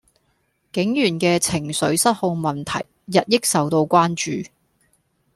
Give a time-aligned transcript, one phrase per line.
[0.73, 4.49] 警員既情緒失控問題日益受到關注